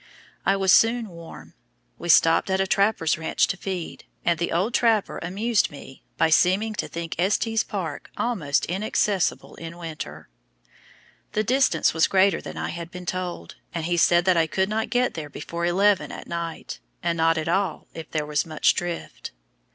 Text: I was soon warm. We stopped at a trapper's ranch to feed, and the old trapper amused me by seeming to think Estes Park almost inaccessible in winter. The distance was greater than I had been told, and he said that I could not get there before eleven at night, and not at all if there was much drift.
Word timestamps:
I 0.47 0.55
was 0.55 0.73
soon 0.73 1.09
warm. 1.09 1.53
We 1.99 2.09
stopped 2.09 2.49
at 2.49 2.59
a 2.59 2.65
trapper's 2.65 3.19
ranch 3.19 3.45
to 3.45 3.55
feed, 3.55 4.05
and 4.25 4.39
the 4.39 4.51
old 4.51 4.73
trapper 4.73 5.19
amused 5.19 5.69
me 5.69 6.01
by 6.17 6.31
seeming 6.31 6.73
to 6.73 6.87
think 6.87 7.13
Estes 7.19 7.63
Park 7.63 8.09
almost 8.17 8.65
inaccessible 8.65 9.53
in 9.57 9.77
winter. 9.77 10.27
The 11.33 11.43
distance 11.43 11.93
was 11.93 12.07
greater 12.07 12.41
than 12.41 12.57
I 12.57 12.69
had 12.69 12.89
been 12.89 13.05
told, 13.05 13.57
and 13.75 13.85
he 13.85 13.95
said 13.95 14.25
that 14.25 14.37
I 14.37 14.47
could 14.47 14.69
not 14.69 14.89
get 14.89 15.13
there 15.13 15.29
before 15.29 15.67
eleven 15.67 16.11
at 16.11 16.25
night, 16.27 16.79
and 17.03 17.15
not 17.15 17.37
at 17.37 17.47
all 17.47 17.85
if 17.93 18.09
there 18.09 18.25
was 18.25 18.43
much 18.43 18.73
drift. 18.73 19.29